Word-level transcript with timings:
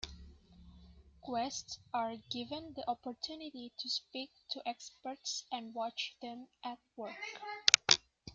Guests 1.27 1.77
are 1.93 2.15
given 2.31 2.73
the 2.73 2.83
opportunity 2.89 3.71
to 3.77 3.87
speak 3.87 4.31
to 4.49 4.67
experts 4.67 5.45
and 5.51 5.75
watch 5.75 6.15
them 6.23 6.47
at 6.65 6.79
work. 6.95 7.13